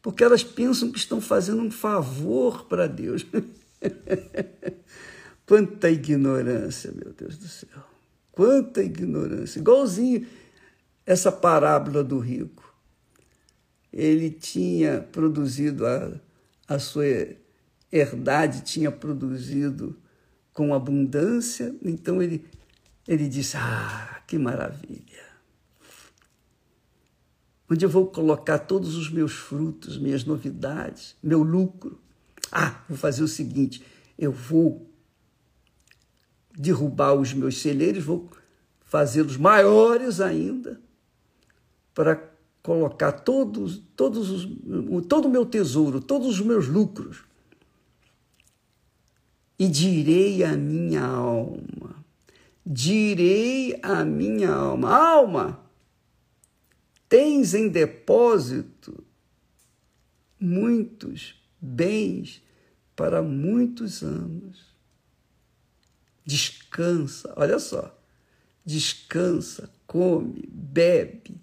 Porque 0.02 0.24
elas 0.24 0.44
pensam 0.44 0.92
que 0.92 1.00
estão 1.00 1.22
fazendo 1.22 1.62
um 1.62 1.72
favor 1.72 2.66
para 2.66 2.88
Deus. 2.88 3.26
Quanta 5.46 5.90
ignorância, 5.90 6.92
meu 6.92 7.14
Deus 7.14 7.38
do 7.38 7.48
céu. 7.48 7.84
Quanta 8.32 8.82
ignorância. 8.82 9.60
Igualzinho 9.60 10.26
essa 11.06 11.32
parábola 11.32 12.04
do 12.04 12.20
rico 12.20 12.72
ele 13.92 14.30
tinha 14.30 15.02
produzido 15.02 15.86
a, 15.86 16.14
a 16.68 16.80
sua 16.80 17.06
herdade, 17.92 18.62
tinha 18.62 18.92
produzido 18.92 19.98
com 20.54 20.74
abundância, 20.74 21.76
então 21.84 22.22
ele, 22.22 22.46
ele 23.08 23.28
disse: 23.28 23.58
Ah, 23.58 24.22
que 24.26 24.38
maravilha! 24.38 25.32
Onde 27.70 27.86
eu 27.86 27.90
vou 27.90 28.08
colocar 28.08 28.60
todos 28.60 28.96
os 28.96 29.10
meus 29.10 29.34
frutos, 29.34 29.98
minhas 29.98 30.26
novidades, 30.26 31.16
meu 31.24 31.42
lucro? 31.42 32.00
Ah, 32.52 32.84
vou 32.90 32.98
fazer 32.98 33.24
o 33.24 33.28
seguinte: 33.28 33.84
eu 34.18 34.32
vou 34.32 34.92
derrubar 36.56 37.14
os 37.14 37.34
meus 37.34 37.58
celeiros, 37.58 38.04
vou 38.04 38.30
fazê-los 38.82 39.38
maiores 39.38 40.20
ainda, 40.20 40.82
para 41.94 42.30
colocar 42.62 43.12
todos, 43.14 43.82
todos 43.96 44.30
os, 44.30 44.48
todo 45.08 45.26
o 45.26 45.32
meu 45.32 45.46
tesouro, 45.46 46.02
todos 46.02 46.28
os 46.28 46.42
meus 46.42 46.68
lucros, 46.68 47.24
e 49.58 49.68
direi 49.68 50.44
à 50.44 50.58
minha 50.58 51.04
alma, 51.04 52.04
direi 52.66 53.80
à 53.82 54.04
minha 54.04 54.52
alma, 54.52 54.90
alma, 54.90 55.60
tens 57.08 57.54
em 57.54 57.70
depósito 57.70 59.04
muitos 60.40 61.41
bens 61.62 62.42
para 62.96 63.22
muitos 63.22 64.02
anos. 64.02 64.72
Descansa, 66.26 67.34
olha 67.36 67.60
só, 67.60 67.98
descansa, 68.66 69.72
come, 69.86 70.48
bebe, 70.48 71.40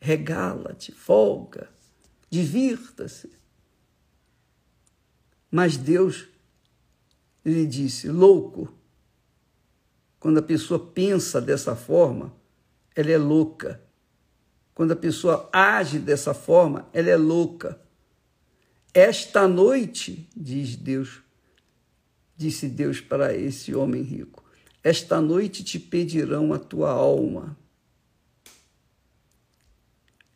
regala-te, 0.00 0.92
folga, 0.92 1.68
divirta-se. 2.28 3.30
Mas 5.50 5.76
Deus 5.76 6.26
lhe 7.44 7.66
disse: 7.66 8.08
louco. 8.08 8.72
Quando 10.18 10.38
a 10.38 10.42
pessoa 10.42 10.80
pensa 10.80 11.40
dessa 11.40 11.76
forma, 11.76 12.34
ela 12.96 13.10
é 13.10 13.18
louca. 13.18 13.80
Quando 14.74 14.92
a 14.92 14.96
pessoa 14.96 15.48
age 15.52 15.98
dessa 15.98 16.32
forma, 16.32 16.88
ela 16.92 17.10
é 17.10 17.16
louca. 17.16 17.83
Esta 18.94 19.46
noite, 19.48 20.28
diz 20.34 20.76
Deus, 20.76 21.20
disse 22.36 22.68
Deus 22.68 23.00
para 23.00 23.36
esse 23.36 23.74
homem 23.74 24.02
rico, 24.02 24.42
esta 24.82 25.20
noite 25.20 25.64
te 25.64 25.78
pedirão 25.78 26.52
a 26.54 26.58
tua 26.58 26.90
alma 26.90 27.56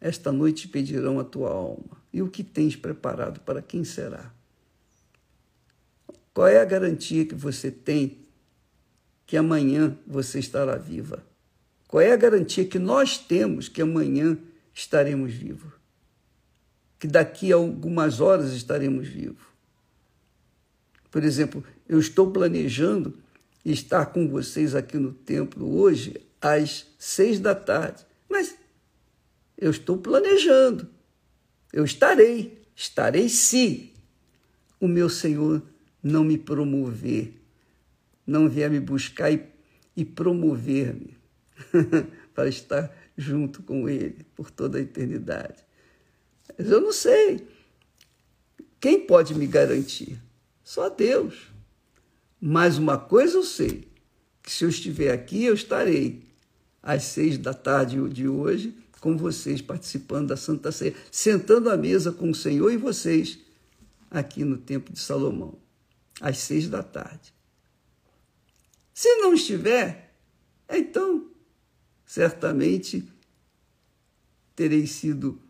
esta 0.01 0.31
noite 0.31 0.69
pedirão 0.69 1.19
a 1.19 1.25
tua 1.25 1.51
alma. 1.51 1.99
E 2.13 2.23
o 2.23 2.31
que 2.31 2.45
tens 2.45 2.77
preparado 2.77 3.41
para 3.41 3.61
quem 3.61 3.85
será? 3.85 4.33
Qual 6.33 6.47
é 6.47 6.61
a 6.61 6.65
garantia 6.65 7.27
que 7.27 7.35
você 7.35 7.71
tem 7.71 8.19
que 9.27 9.37
amanhã 9.37 9.99
você 10.07 10.39
estará 10.39 10.77
viva? 10.77 11.25
Qual 11.89 12.01
é 12.01 12.13
a 12.13 12.17
garantia 12.17 12.65
que 12.65 12.79
nós 12.79 13.19
temos 13.19 13.69
que 13.69 13.83
amanhã 13.83 14.39
estaremos 14.73 15.33
vivos? 15.33 15.73
Que 16.99 17.07
daqui 17.07 17.53
a 17.53 17.57
algumas 17.57 18.21
horas 18.21 18.53
estaremos 18.53 19.07
vivos? 19.07 19.47
Por 21.11 21.25
exemplo, 21.25 21.65
eu 21.89 21.99
estou 21.99 22.31
planejando 22.31 23.15
estar 23.65 24.07
com 24.07 24.29
vocês 24.29 24.75
aqui 24.75 24.99
no 24.99 25.13
templo 25.13 25.79
hoje 25.79 26.21
às 26.41 26.87
seis 26.99 27.41
da 27.41 27.55
tarde. 27.55 28.05
Mas 28.29 28.57
eu 29.57 29.71
estou 29.71 29.99
planejando. 29.99 30.89
Eu 31.73 31.85
estarei, 31.85 32.63
estarei 32.75 33.29
se 33.29 33.93
o 34.81 34.87
meu 34.89 35.09
Senhor 35.09 35.63
não 36.03 36.25
me 36.25 36.39
promover, 36.39 37.35
não 38.27 38.49
vier 38.49 38.71
me 38.71 38.81
buscar 38.81 39.31
e, 39.31 39.45
e 39.97 40.05
promover-me 40.05 41.17
para 42.35 42.49
estar 42.49 42.95
junto 43.17 43.63
com 43.63 43.89
Ele 43.89 44.25
por 44.37 44.51
toda 44.51 44.79
a 44.79 44.81
eternidade. 44.81 45.68
Mas 46.57 46.71
eu 46.71 46.81
não 46.81 46.93
sei. 46.93 47.47
Quem 48.81 49.07
pode 49.07 49.35
me 49.35 49.47
garantir? 49.47 50.21
Só 50.63 50.89
Deus. 50.89 51.49
Mas 52.41 52.79
uma 52.79 52.97
coisa 52.97 53.37
eu 53.37 53.43
sei, 53.43 53.89
que 54.43 54.53
se 54.53 54.65
eu 54.65 54.69
estiver 54.69 55.13
aqui, 55.13 55.45
eu 55.45 55.55
estarei 55.55 56.23
às 56.83 57.03
seis 57.05 57.37
da 57.37 57.53
tarde 57.53 58.09
de 58.09 58.29
hoje 58.29 58.75
com 59.01 59.17
vocês 59.17 59.61
participando 59.61 60.29
da 60.29 60.37
Santa 60.37 60.73
Ceia, 60.73 60.95
sentando 61.11 61.71
à 61.71 61.77
mesa 61.77 62.13
com 62.13 62.31
o 62.31 62.35
Senhor 62.35 62.71
e 62.73 62.77
vocês 62.77 63.39
aqui 64.11 64.45
no 64.45 64.59
Templo 64.59 64.93
de 64.93 65.01
Salomão, 65.01 65.59
às 66.21 66.39
seis 66.39 66.69
da 66.69 66.83
tarde. 66.83 67.33
Se 68.93 69.09
não 69.17 69.35
estiver, 69.35 70.15
então 70.69 71.31
certamente 72.05 73.09
terei 74.57 74.87
sido 74.87 75.41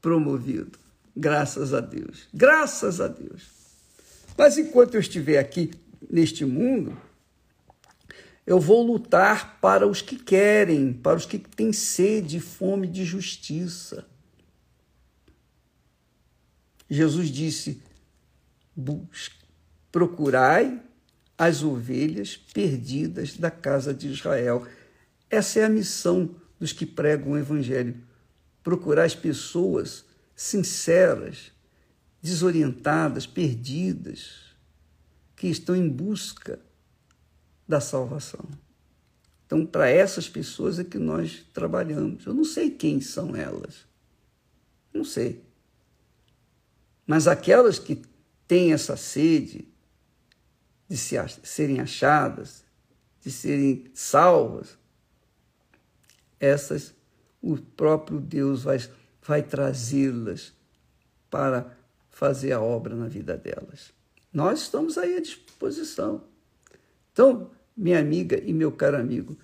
promovido. 0.00 0.78
Graças 1.16 1.74
a 1.74 1.80
Deus. 1.80 2.28
Graças 2.32 3.00
a 3.00 3.08
Deus. 3.08 3.42
Mas 4.36 4.56
enquanto 4.56 4.94
eu 4.94 5.00
estiver 5.00 5.38
aqui 5.38 5.70
neste 6.08 6.44
mundo, 6.44 6.96
eu 8.46 8.58
vou 8.58 8.82
lutar 8.82 9.60
para 9.60 9.86
os 9.86 10.00
que 10.00 10.16
querem, 10.16 10.92
para 10.92 11.16
os 11.16 11.26
que 11.26 11.38
têm 11.38 11.72
sede 11.72 12.38
e 12.38 12.40
fome 12.40 12.86
de 12.86 13.04
justiça. 13.04 14.06
Jesus 16.88 17.28
disse: 17.28 17.82
procurai 19.92 20.80
as 21.38 21.62
ovelhas 21.62 22.36
perdidas 22.36 23.36
da 23.36 23.50
casa 23.50 23.94
de 23.94 24.08
Israel. 24.08 24.66
Essa 25.28 25.60
é 25.60 25.64
a 25.64 25.68
missão 25.68 26.34
dos 26.58 26.72
que 26.72 26.84
pregam 26.84 27.32
o 27.32 27.38
Evangelho. 27.38 27.96
Procurar 28.62 29.04
as 29.04 29.14
pessoas 29.14 30.04
sinceras, 30.34 31.52
desorientadas, 32.22 33.26
perdidas, 33.26 34.54
que 35.36 35.48
estão 35.48 35.74
em 35.74 35.88
busca 35.88 36.60
da 37.66 37.80
salvação. 37.80 38.46
Então, 39.46 39.66
para 39.66 39.88
essas 39.88 40.28
pessoas 40.28 40.78
é 40.78 40.84
que 40.84 40.98
nós 40.98 41.44
trabalhamos. 41.52 42.24
Eu 42.26 42.34
não 42.34 42.44
sei 42.44 42.70
quem 42.70 43.00
são 43.00 43.34
elas. 43.34 43.86
Não 44.92 45.04
sei. 45.04 45.44
Mas 47.06 47.26
aquelas 47.26 47.78
que 47.78 48.02
têm 48.46 48.72
essa 48.72 48.96
sede 48.96 49.66
de 50.88 50.96
se, 50.96 51.16
serem 51.42 51.80
achadas, 51.80 52.64
de 53.20 53.30
serem 53.30 53.90
salvas, 53.94 54.78
essas 56.38 56.94
o 57.42 57.56
próprio 57.56 58.20
Deus 58.20 58.62
vai, 58.62 58.78
vai 59.22 59.42
trazê-las 59.42 60.52
para 61.30 61.76
fazer 62.10 62.52
a 62.52 62.60
obra 62.60 62.94
na 62.94 63.08
vida 63.08 63.36
delas. 63.36 63.92
Nós 64.32 64.62
estamos 64.62 64.98
aí 64.98 65.16
à 65.16 65.20
disposição. 65.20 66.22
Então, 67.12 67.50
minha 67.76 67.98
amiga 67.98 68.40
e 68.44 68.52
meu 68.52 68.70
caro 68.70 68.96
amigo, 68.96 69.36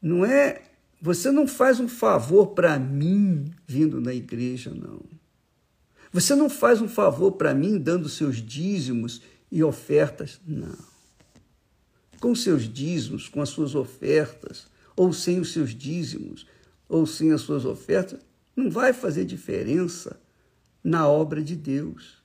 não 0.00 0.24
é. 0.24 0.62
Você 1.02 1.30
não 1.30 1.46
faz 1.46 1.80
um 1.80 1.88
favor 1.88 2.48
para 2.48 2.78
mim 2.78 3.50
vindo 3.66 4.00
na 4.00 4.12
igreja, 4.12 4.70
não. 4.70 5.00
Você 6.12 6.34
não 6.34 6.50
faz 6.50 6.80
um 6.80 6.88
favor 6.88 7.32
para 7.32 7.54
mim 7.54 7.78
dando 7.78 8.08
seus 8.08 8.36
dízimos 8.36 9.22
e 9.50 9.62
ofertas, 9.62 10.40
não. 10.46 10.78
Com 12.20 12.34
seus 12.34 12.68
dízimos, 12.68 13.28
com 13.28 13.40
as 13.40 13.48
suas 13.48 13.74
ofertas, 13.74 14.66
ou 14.94 15.12
sem 15.12 15.40
os 15.40 15.52
seus 15.52 15.74
dízimos, 15.74 16.46
ou 16.90 17.06
sem 17.06 17.30
as 17.30 17.42
suas 17.42 17.64
ofertas, 17.64 18.20
não 18.54 18.68
vai 18.68 18.92
fazer 18.92 19.24
diferença 19.24 20.20
na 20.82 21.08
obra 21.08 21.40
de 21.40 21.54
Deus. 21.54 22.18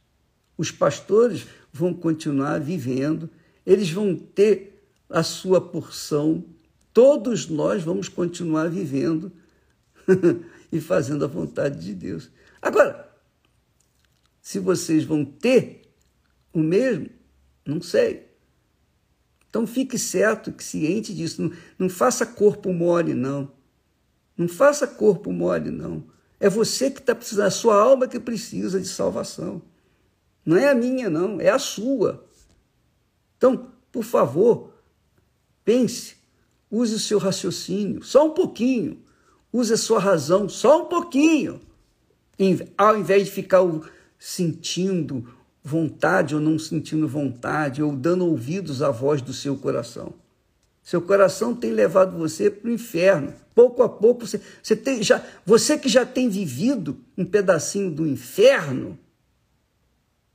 Os 0.58 0.72
pastores 0.72 1.46
vão 1.72 1.94
continuar 1.94 2.60
vivendo, 2.60 3.30
eles 3.64 3.92
vão 3.92 4.16
ter 4.16 4.90
a 5.08 5.22
sua 5.22 5.62
porção, 5.62 6.44
todos 6.92 7.48
nós 7.48 7.84
vamos 7.84 8.10
continuar 8.10 8.70
vivendo 8.70 9.32
e 10.72 10.82
fazendo 10.82 11.24
a 11.24 11.28
vontade 11.28 11.80
de 11.80 11.94
Deus. 11.94 12.32
Agora, 12.60 13.08
se 14.42 14.58
vocês 14.58 15.04
vão 15.04 15.24
ter 15.24 15.84
o 16.52 16.60
mesmo, 16.60 17.10
não 17.66 17.82
sei. 17.82 18.26
Então 19.48 19.68
fique 19.68 20.00
certo, 20.00 20.52
que 20.52 20.64
ciente 20.64 21.14
disso. 21.14 21.42
Não, 21.42 21.52
não 21.78 21.90
faça 21.90 22.26
corpo 22.26 22.74
mole, 22.74 23.14
não. 23.14 23.52
Não 24.38 24.48
faça 24.48 24.86
corpo 24.86 25.32
mole, 25.32 25.72
não. 25.72 26.04
É 26.40 26.50
você 26.50 26.92
que 26.92 27.00
está 27.00 27.16
precisando, 27.16 27.48
a 27.48 27.52
sua 27.52 27.76
alma 27.82 28.08
que 28.08 28.20
precisa 28.20 28.80
de 28.80 28.88
salvação. 28.88 29.62
Não 30.46 30.58
é 30.58 30.70
a 30.70 30.76
minha, 30.76 31.10
não, 31.10 31.40
é 31.40 31.50
a 31.50 31.58
sua. 31.58 32.26
Então, 33.38 33.72
por 33.92 34.04
favor, 34.04 34.74
pense, 35.64 36.16
use 36.70 36.94
o 36.94 37.00
seu 37.00 37.18
raciocínio, 37.18 38.04
só 38.04 38.28
um 38.28 38.32
pouquinho. 38.32 39.02
Use 39.52 39.74
a 39.74 39.78
sua 39.78 40.00
razão, 40.00 40.50
só 40.50 40.84
um 40.84 40.86
pouquinho. 40.86 41.62
Ao 42.78 42.98
invés 42.98 43.26
de 43.26 43.32
ficar 43.32 43.62
sentindo 44.20 45.34
vontade 45.64 46.36
ou 46.36 46.42
não 46.42 46.60
sentindo 46.60 47.08
vontade, 47.08 47.82
ou 47.82 47.96
dando 47.96 48.28
ouvidos 48.28 48.82
à 48.82 48.92
voz 48.92 49.22
do 49.22 49.34
seu 49.34 49.58
coração. 49.58 50.14
Seu 50.86 51.02
coração 51.02 51.56
tem 51.56 51.72
levado 51.72 52.16
você 52.16 52.48
para 52.48 52.70
o 52.70 52.72
inferno. 52.72 53.34
Pouco 53.56 53.82
a 53.82 53.90
pouco, 53.90 54.28
você, 54.28 54.40
você, 54.62 54.76
tem, 54.76 55.02
já, 55.02 55.26
você 55.44 55.80
que 55.80 55.90
já 55.90 56.06
tem 56.06 56.30
vivido 56.30 57.02
um 57.18 57.26
pedacinho 57.26 57.90
do 57.90 58.06
inferno, 58.06 58.96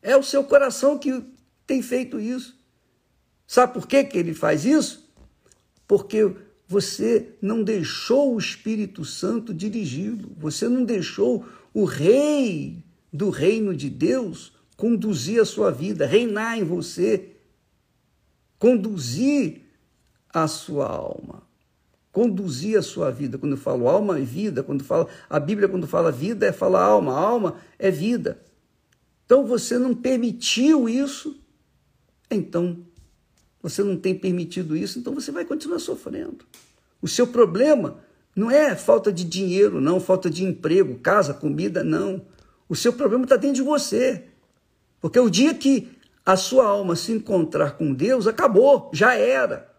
é 0.02 0.16
o 0.16 0.24
seu 0.24 0.42
coração 0.42 0.98
que 0.98 1.22
tem 1.64 1.80
feito 1.80 2.18
isso. 2.18 2.58
Sabe 3.46 3.74
por 3.74 3.86
que, 3.86 4.02
que 4.02 4.18
ele 4.18 4.34
faz 4.34 4.64
isso? 4.64 5.08
Porque 5.86 6.34
você 6.66 7.28
não 7.40 7.62
deixou 7.62 8.34
o 8.34 8.38
Espírito 8.38 9.04
Santo 9.04 9.54
dirigi-lo, 9.54 10.32
você 10.36 10.68
não 10.68 10.84
deixou 10.84 11.46
o 11.72 11.84
Rei 11.84 12.82
do 13.12 13.30
reino 13.30 13.72
de 13.72 13.88
Deus 13.88 14.52
conduzir 14.76 15.40
a 15.40 15.44
sua 15.44 15.70
vida, 15.70 16.06
reinar 16.06 16.58
em 16.58 16.64
você, 16.64 17.36
conduzir 18.58 19.69
a 20.32 20.46
sua 20.46 20.86
alma, 20.86 21.42
conduzir 22.12 22.78
a 22.78 22.82
sua 22.82 23.10
vida. 23.10 23.38
Quando 23.38 23.52
eu 23.52 23.58
falo 23.58 23.88
alma 23.88 24.18
e 24.18 24.24
vida, 24.24 24.62
quando 24.62 24.84
fala 24.84 25.08
a 25.28 25.40
Bíblia 25.40 25.68
quando 25.68 25.86
fala 25.86 26.10
vida 26.10 26.46
é 26.46 26.52
falar 26.52 26.82
alma, 26.82 27.18
alma 27.18 27.56
é 27.78 27.90
vida. 27.90 28.40
Então 29.26 29.46
você 29.46 29.78
não 29.78 29.94
permitiu 29.94 30.88
isso, 30.88 31.40
então 32.30 32.78
você 33.62 33.82
não 33.82 33.96
tem 33.96 34.14
permitido 34.14 34.76
isso, 34.76 34.98
então 34.98 35.14
você 35.14 35.30
vai 35.30 35.44
continuar 35.44 35.78
sofrendo. 35.78 36.44
O 37.00 37.08
seu 37.08 37.26
problema 37.26 37.98
não 38.34 38.50
é 38.50 38.74
falta 38.74 39.12
de 39.12 39.24
dinheiro, 39.24 39.80
não, 39.80 40.00
falta 40.00 40.30
de 40.30 40.44
emprego, 40.44 40.98
casa, 40.98 41.34
comida, 41.34 41.84
não. 41.84 42.24
O 42.68 42.76
seu 42.76 42.92
problema 42.92 43.24
está 43.24 43.36
dentro 43.36 43.56
de 43.56 43.62
você. 43.62 44.24
Porque 45.00 45.18
o 45.18 45.30
dia 45.30 45.54
que 45.54 45.88
a 46.24 46.36
sua 46.36 46.66
alma 46.66 46.94
se 46.94 47.12
encontrar 47.12 47.76
com 47.76 47.92
Deus, 47.92 48.26
acabou, 48.26 48.90
já 48.92 49.14
era. 49.14 49.69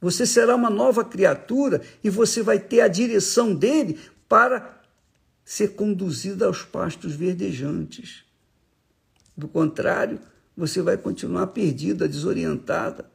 Você 0.00 0.24
será 0.24 0.54
uma 0.54 0.70
nova 0.70 1.04
criatura 1.04 1.82
e 2.02 2.10
você 2.10 2.42
vai 2.42 2.58
ter 2.58 2.80
a 2.80 2.88
direção 2.88 3.54
dele 3.54 3.98
para 4.28 4.80
ser 5.44 5.68
conduzida 5.74 6.46
aos 6.46 6.62
pastos 6.62 7.14
verdejantes. 7.14 8.24
Do 9.36 9.48
contrário, 9.48 10.20
você 10.56 10.82
vai 10.82 10.96
continuar 10.96 11.48
perdida, 11.48 12.08
desorientada, 12.08 13.10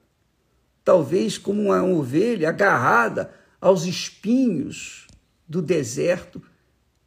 talvez 0.84 1.38
como 1.38 1.62
uma 1.62 1.84
ovelha 1.84 2.50
agarrada 2.50 3.34
aos 3.62 3.86
espinhos 3.86 5.08
do 5.48 5.62
deserto, 5.62 6.42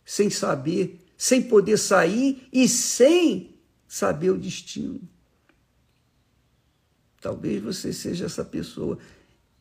sem 0.04 0.30
saber, 0.30 0.98
sem 1.16 1.42
poder 1.42 1.76
sair 1.76 2.48
e 2.52 2.68
sem 2.68 3.58
saber 3.88 4.30
o 4.30 4.38
destino. 4.38 5.00
Talvez 7.20 7.62
você 7.62 7.92
seja 7.92 8.26
essa 8.26 8.44
pessoa. 8.44 8.98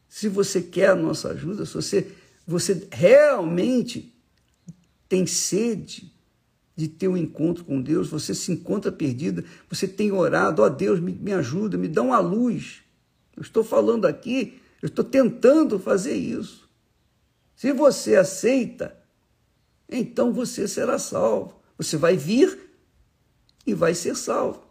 Se 0.08 0.30
você 0.30 0.62
quer 0.62 0.90
a 0.90 0.96
nossa 0.96 1.30
ajuda, 1.30 1.66
se 1.66 1.74
você, 1.74 2.12
você 2.46 2.88
realmente 2.92 4.14
tem 5.08 5.26
sede 5.26 6.12
de 6.76 6.88
ter 6.88 7.08
um 7.08 7.16
encontro 7.16 7.64
com 7.64 7.82
Deus, 7.82 8.10
você 8.10 8.34
se 8.36 8.52
encontra 8.52 8.92
perdida, 8.92 9.44
você 9.70 9.88
tem 9.88 10.12
orado, 10.12 10.62
ó 10.62 10.66
oh, 10.66 10.70
Deus, 10.70 11.00
me, 11.00 11.14
me 11.14 11.32
ajuda, 11.32 11.78
me 11.78 11.88
dá 11.88 12.02
uma 12.02 12.20
luz. 12.20 12.82
Eu 13.36 13.42
estou 13.42 13.64
falando 13.64 14.06
aqui, 14.06 14.60
eu 14.82 14.88
estou 14.88 15.06
tentando 15.06 15.80
fazer 15.80 16.16
isso. 16.16 16.70
Se 17.56 17.72
você 17.72 18.16
aceita, 18.16 18.98
então 19.90 20.34
você 20.34 20.68
será 20.68 21.00
salvo. 21.00 21.62
Você 21.78 21.98
vai 21.98 22.18
vir 22.18 22.58
e 23.66 23.74
vai 23.74 23.94
ser 23.94 24.16
salvo. 24.16 24.65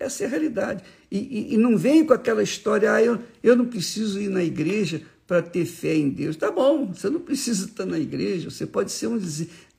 Essa 0.00 0.24
é 0.24 0.26
a 0.26 0.30
realidade. 0.30 0.82
E, 1.10 1.18
e, 1.18 1.54
e 1.54 1.56
não 1.58 1.76
vem 1.76 2.06
com 2.06 2.14
aquela 2.14 2.42
história, 2.42 2.90
ah, 2.90 3.02
eu, 3.02 3.22
eu 3.42 3.54
não 3.54 3.66
preciso 3.66 4.18
ir 4.18 4.30
na 4.30 4.42
igreja 4.42 5.02
para 5.26 5.42
ter 5.42 5.66
fé 5.66 5.94
em 5.94 6.08
Deus. 6.08 6.36
Tá 6.36 6.50
bom, 6.50 6.86
você 6.86 7.10
não 7.10 7.20
precisa 7.20 7.66
estar 7.66 7.84
na 7.84 7.98
igreja, 7.98 8.50
você 8.50 8.66
pode 8.66 8.90
ser 8.90 9.08
um 9.08 9.20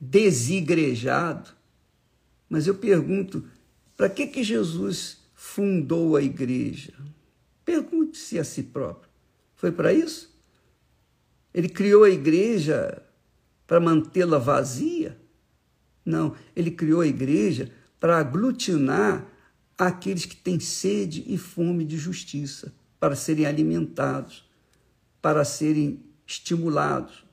desigrejado. 0.00 1.50
Mas 2.48 2.68
eu 2.68 2.76
pergunto, 2.76 3.44
para 3.96 4.08
que, 4.08 4.28
que 4.28 4.44
Jesus 4.44 5.18
fundou 5.34 6.16
a 6.16 6.22
igreja? 6.22 6.92
Pergunte-se 7.64 8.38
a 8.38 8.44
si 8.44 8.62
próprio. 8.62 9.10
Foi 9.56 9.72
para 9.72 9.92
isso? 9.92 10.32
Ele 11.52 11.68
criou 11.68 12.04
a 12.04 12.10
igreja 12.10 13.02
para 13.66 13.80
mantê-la 13.80 14.38
vazia? 14.38 15.18
Não, 16.04 16.36
ele 16.54 16.70
criou 16.70 17.00
a 17.00 17.06
igreja 17.06 17.72
para 17.98 18.18
aglutinar 18.18 19.31
aqueles 19.76 20.24
que 20.24 20.36
têm 20.36 20.60
sede 20.60 21.24
e 21.26 21.36
fome 21.36 21.84
de 21.84 21.96
justiça, 21.96 22.72
para 23.00 23.16
serem 23.16 23.46
alimentados, 23.46 24.48
para 25.20 25.44
serem 25.44 26.00
estimulados, 26.26 27.24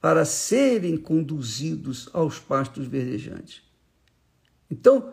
para 0.00 0.24
serem 0.24 0.96
conduzidos 0.96 2.08
aos 2.12 2.38
pastos 2.38 2.86
verdejantes. 2.86 3.62
Então, 4.70 5.12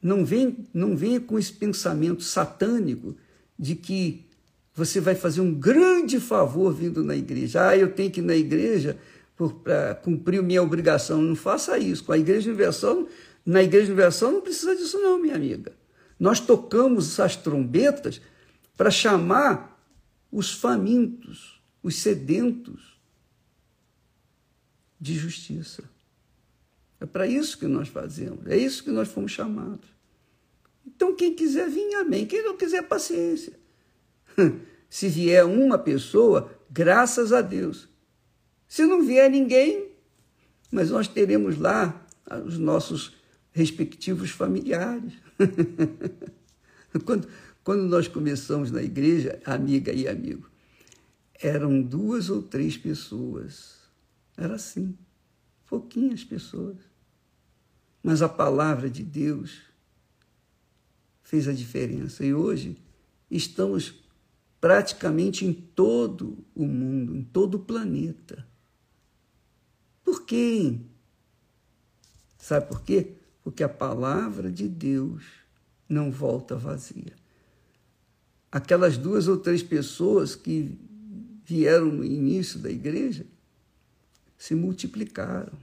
não 0.00 0.24
vem, 0.24 0.66
não 0.72 0.96
venha 0.96 1.20
com 1.20 1.38
esse 1.38 1.52
pensamento 1.52 2.22
satânico 2.22 3.16
de 3.58 3.74
que 3.74 4.26
você 4.74 5.00
vai 5.00 5.16
fazer 5.16 5.40
um 5.40 5.52
grande 5.52 6.20
favor 6.20 6.72
vindo 6.72 7.02
na 7.02 7.16
igreja. 7.16 7.68
Ah, 7.68 7.76
eu 7.76 7.92
tenho 7.92 8.10
que 8.10 8.20
ir 8.20 8.24
na 8.24 8.36
igreja 8.36 8.96
para 9.64 9.94
cumprir 9.96 10.42
minha 10.42 10.62
obrigação. 10.62 11.20
Não 11.20 11.34
faça 11.34 11.78
isso. 11.78 12.04
Com 12.04 12.12
a 12.12 12.18
Igreja 12.18 12.48
Universal, 12.48 13.08
na 13.48 13.62
Igreja 13.62 13.86
Universal 13.86 14.30
não 14.30 14.42
precisa 14.42 14.76
disso, 14.76 15.00
não, 15.00 15.18
minha 15.18 15.34
amiga. 15.34 15.72
Nós 16.20 16.38
tocamos 16.38 17.18
as 17.18 17.34
trombetas 17.34 18.20
para 18.76 18.90
chamar 18.90 19.82
os 20.30 20.52
famintos, 20.52 21.58
os 21.82 21.94
sedentos 21.94 23.00
de 25.00 25.14
justiça. 25.14 25.82
É 27.00 27.06
para 27.06 27.26
isso 27.26 27.56
que 27.58 27.66
nós 27.66 27.88
fazemos, 27.88 28.46
é 28.46 28.54
isso 28.54 28.84
que 28.84 28.90
nós 28.90 29.08
fomos 29.08 29.32
chamados. 29.32 29.88
Então, 30.86 31.16
quem 31.16 31.34
quiser 31.34 31.70
vir, 31.70 31.94
amém. 31.94 32.26
Quem 32.26 32.44
não 32.44 32.54
quiser, 32.54 32.82
paciência. 32.82 33.58
Se 34.90 35.08
vier 35.08 35.46
uma 35.46 35.78
pessoa, 35.78 36.54
graças 36.70 37.32
a 37.32 37.40
Deus. 37.40 37.88
Se 38.66 38.84
não 38.84 39.02
vier 39.02 39.30
ninguém, 39.30 39.88
mas 40.70 40.90
nós 40.90 41.08
teremos 41.08 41.58
lá 41.58 42.06
os 42.44 42.58
nossos 42.58 43.17
respectivos 43.58 44.30
familiares. 44.30 45.14
quando, 47.04 47.28
quando 47.64 47.82
nós 47.88 48.06
começamos 48.06 48.70
na 48.70 48.80
igreja, 48.80 49.42
amiga 49.44 49.92
e 49.92 50.06
amigo, 50.06 50.48
eram 51.34 51.82
duas 51.82 52.30
ou 52.30 52.40
três 52.40 52.76
pessoas. 52.76 53.80
Era 54.36 54.54
assim, 54.54 54.96
pouquinhas 55.66 56.22
pessoas. 56.22 56.76
Mas 58.00 58.22
a 58.22 58.28
palavra 58.28 58.88
de 58.88 59.02
Deus 59.02 59.60
fez 61.24 61.48
a 61.48 61.52
diferença. 61.52 62.24
E 62.24 62.32
hoje 62.32 62.80
estamos 63.28 64.04
praticamente 64.60 65.44
em 65.44 65.52
todo 65.52 66.46
o 66.54 66.64
mundo, 66.64 67.16
em 67.16 67.24
todo 67.24 67.56
o 67.56 67.64
planeta. 67.64 68.46
Por 70.04 70.24
quê? 70.24 70.78
Sabe 72.38 72.68
por 72.68 72.82
quê? 72.82 73.17
Porque 73.48 73.64
a 73.64 73.68
palavra 73.68 74.52
de 74.52 74.68
Deus 74.68 75.22
não 75.88 76.10
volta 76.10 76.54
vazia. 76.54 77.14
Aquelas 78.52 78.98
duas 78.98 79.26
ou 79.26 79.38
três 79.38 79.62
pessoas 79.62 80.34
que 80.34 80.78
vieram 81.46 81.86
no 81.86 82.04
início 82.04 82.58
da 82.58 82.70
igreja 82.70 83.24
se 84.36 84.54
multiplicaram, 84.54 85.58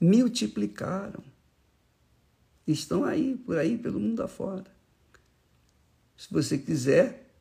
multiplicaram. 0.00 1.22
Estão 2.66 3.04
aí, 3.04 3.36
por 3.46 3.58
aí, 3.58 3.78
pelo 3.78 4.00
mundo 4.00 4.20
afora. 4.20 4.66
Se 6.16 6.26
você 6.32 6.58
quiser, 6.58 7.32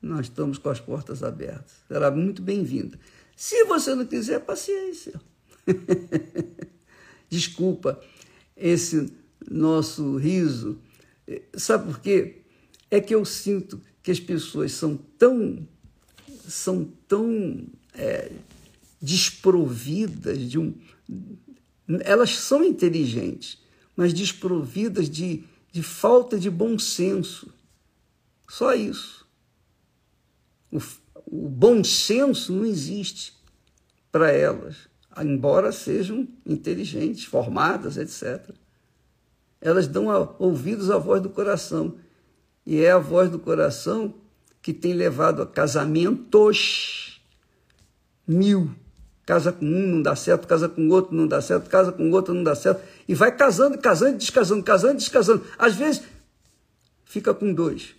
nós 0.00 0.20
estamos 0.28 0.56
com 0.56 0.70
as 0.70 0.80
portas 0.80 1.22
abertas. 1.22 1.74
Será 1.86 2.10
muito 2.10 2.40
bem-vinda. 2.40 2.98
Se 3.36 3.62
você 3.64 3.94
não 3.94 4.06
quiser, 4.06 4.40
paciência. 4.40 5.20
Desculpa 7.28 8.02
esse 8.60 9.12
nosso 9.50 10.16
riso. 10.16 10.78
Sabe 11.54 11.92
por 11.92 12.00
quê? 12.00 12.42
É 12.90 13.00
que 13.00 13.14
eu 13.14 13.24
sinto 13.24 13.80
que 14.02 14.10
as 14.10 14.20
pessoas 14.20 14.72
são 14.72 14.96
tão, 14.96 15.66
são 16.46 16.84
tão 17.08 17.66
é, 17.94 18.30
desprovidas 19.00 20.38
de 20.38 20.58
um. 20.58 20.74
Elas 22.00 22.36
são 22.38 22.62
inteligentes, 22.62 23.58
mas 23.96 24.12
desprovidas 24.12 25.08
de, 25.08 25.44
de 25.72 25.82
falta 25.82 26.38
de 26.38 26.50
bom 26.50 26.78
senso. 26.78 27.52
Só 28.48 28.74
isso. 28.74 29.26
O, 30.70 30.78
o 31.26 31.48
bom 31.48 31.82
senso 31.82 32.52
não 32.52 32.64
existe 32.64 33.32
para 34.10 34.30
elas, 34.32 34.89
embora 35.18 35.72
sejam 35.72 36.26
inteligentes, 36.46 37.24
formadas, 37.24 37.96
etc. 37.96 38.50
Elas 39.60 39.86
dão 39.86 40.06
ouvidos 40.38 40.90
à 40.90 40.98
voz 40.98 41.20
do 41.22 41.28
coração. 41.28 41.96
E 42.64 42.80
é 42.80 42.92
a 42.92 42.98
voz 42.98 43.30
do 43.30 43.38
coração 43.38 44.14
que 44.62 44.72
tem 44.72 44.92
levado 44.92 45.42
a 45.42 45.46
casamentos 45.46 47.20
mil. 48.26 48.70
Casa 49.26 49.52
com 49.52 49.64
um, 49.64 49.86
não 49.86 50.02
dá 50.02 50.16
certo, 50.16 50.46
casa 50.46 50.68
com 50.68 50.88
outro, 50.88 51.14
não 51.14 51.26
dá 51.26 51.40
certo, 51.40 51.68
casa 51.68 51.92
com 51.92 52.10
outro, 52.10 52.34
não 52.34 52.42
dá 52.42 52.54
certo. 52.54 52.82
E 53.06 53.14
vai 53.14 53.34
casando, 53.36 53.78
casando, 53.78 54.18
descasando, 54.18 54.62
casando, 54.62 54.96
descasando. 54.96 55.44
Às 55.58 55.74
vezes 55.76 56.02
fica 57.04 57.32
com 57.32 57.52
dois 57.52 57.94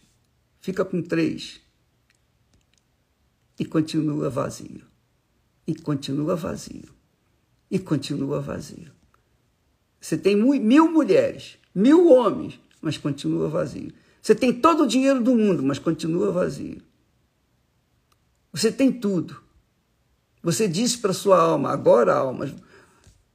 fica 0.62 0.86
com 0.86 1.02
três 1.02 1.60
e 3.60 3.66
continua 3.66 4.30
vazio. 4.30 4.86
E 5.68 5.76
continua 5.76 6.36
vazio. 6.36 6.94
E 7.72 7.80
continua 7.80 8.42
vazio. 8.42 8.92
Você 10.00 10.18
tem 10.18 10.36
mil 10.36 10.92
mulheres, 10.92 11.58
mil 11.74 12.10
homens, 12.10 12.60
mas 12.82 12.98
continua 12.98 13.48
vazio. 13.48 13.94
Você 14.22 14.36
tem 14.36 14.52
todo 14.52 14.84
o 14.84 14.88
dinheiro 14.88 15.24
do 15.24 15.34
mundo, 15.34 15.64
mas 15.64 15.80
continua 15.80 16.32
vazio. 16.32 16.82
Você 18.52 18.72
tem 18.72 18.92
tudo. 18.92 19.42
Você 20.44 20.68
disse 20.68 20.98
para 20.98 21.14
sua 21.14 21.40
alma, 21.40 21.72
agora, 21.72 22.14
alma, 22.14 22.54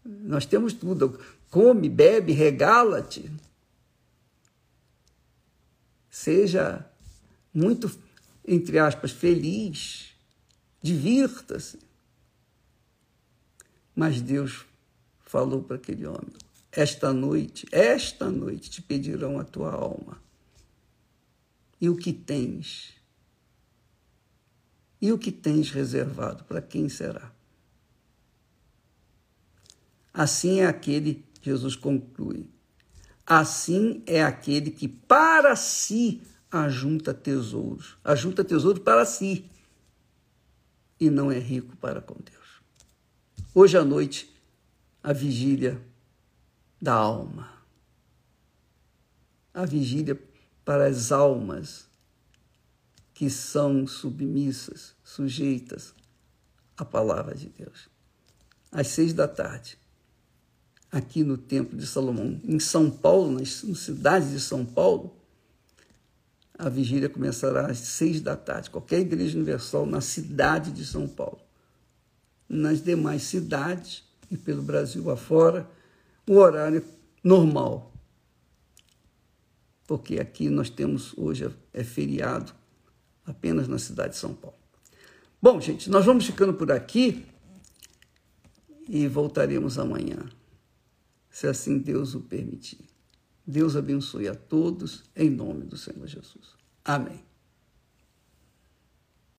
nós 0.04 0.44
temos 0.44 0.72
tudo. 0.72 1.18
Come, 1.50 1.88
bebe, 1.88 2.32
regala-te. 2.32 3.30
Seja 6.10 6.84
muito, 7.54 7.90
entre 8.46 8.78
aspas, 8.78 9.12
feliz, 9.12 10.10
divirta-se. 10.82 11.85
Mas 13.96 14.20
Deus 14.20 14.66
falou 15.24 15.62
para 15.62 15.76
aquele 15.76 16.06
homem: 16.06 16.34
Esta 16.70 17.14
noite, 17.14 17.66
esta 17.72 18.30
noite 18.30 18.68
te 18.68 18.82
pedirão 18.82 19.40
a 19.40 19.44
tua 19.44 19.72
alma. 19.72 20.20
E 21.80 21.88
o 21.88 21.96
que 21.96 22.12
tens? 22.12 22.94
E 25.00 25.10
o 25.10 25.18
que 25.18 25.32
tens 25.32 25.70
reservado, 25.70 26.44
para 26.44 26.60
quem 26.60 26.88
será? 26.88 27.32
Assim 30.12 30.60
é 30.60 30.66
aquele, 30.66 31.24
Jesus 31.42 31.76
conclui, 31.76 32.48
assim 33.26 34.02
é 34.06 34.22
aquele 34.22 34.70
que 34.70 34.88
para 34.88 35.54
si 35.54 36.22
ajunta 36.50 37.12
tesouros, 37.12 37.98
ajunta 38.02 38.42
tesouro 38.42 38.80
para 38.80 39.04
si 39.04 39.44
e 40.98 41.10
não 41.10 41.30
é 41.30 41.38
rico 41.38 41.76
para 41.76 42.00
com 42.00 42.14
Deus. 42.14 42.45
Hoje 43.58 43.78
à 43.78 43.82
noite, 43.82 44.30
a 45.02 45.14
vigília 45.14 45.80
da 46.78 46.92
alma, 46.92 47.50
a 49.54 49.64
vigília 49.64 50.20
para 50.62 50.86
as 50.86 51.10
almas 51.10 51.86
que 53.14 53.30
são 53.30 53.86
submissas, 53.86 54.94
sujeitas 55.02 55.94
à 56.76 56.84
palavra 56.84 57.34
de 57.34 57.48
Deus. 57.48 57.88
Às 58.70 58.88
seis 58.88 59.14
da 59.14 59.26
tarde, 59.26 59.78
aqui 60.92 61.24
no 61.24 61.38
Templo 61.38 61.78
de 61.78 61.86
Salomão, 61.86 62.38
em 62.44 62.60
São 62.60 62.90
Paulo, 62.90 63.40
na 63.40 63.46
cidade 63.46 64.32
de 64.32 64.40
São 64.40 64.66
Paulo, 64.66 65.16
a 66.58 66.68
vigília 66.68 67.08
começará 67.08 67.68
às 67.68 67.78
seis 67.78 68.20
da 68.20 68.36
tarde, 68.36 68.68
qualquer 68.68 69.00
igreja 69.00 69.34
universal 69.34 69.86
na 69.86 70.02
cidade 70.02 70.70
de 70.70 70.84
São 70.84 71.08
Paulo. 71.08 71.45
Nas 72.48 72.82
demais 72.82 73.22
cidades 73.22 74.04
e 74.30 74.36
pelo 74.36 74.62
Brasil 74.62 75.10
afora, 75.10 75.68
o 76.28 76.34
horário 76.34 76.84
normal. 77.22 77.92
Porque 79.86 80.18
aqui 80.18 80.48
nós 80.48 80.68
temos, 80.68 81.16
hoje 81.16 81.48
é 81.72 81.84
feriado, 81.84 82.52
apenas 83.24 83.68
na 83.68 83.78
cidade 83.78 84.14
de 84.14 84.18
São 84.18 84.34
Paulo. 84.34 84.56
Bom, 85.40 85.60
gente, 85.60 85.88
nós 85.90 86.04
vamos 86.04 86.26
ficando 86.26 86.54
por 86.54 86.72
aqui 86.72 87.24
e 88.88 89.06
voltaremos 89.06 89.78
amanhã, 89.78 90.18
se 91.30 91.46
assim 91.46 91.78
Deus 91.78 92.14
o 92.14 92.20
permitir. 92.20 92.86
Deus 93.46 93.76
abençoe 93.76 94.26
a 94.28 94.34
todos, 94.34 95.04
em 95.14 95.30
nome 95.30 95.64
do 95.64 95.76
Senhor 95.76 96.06
Jesus. 96.06 96.56
Amém. 96.84 97.24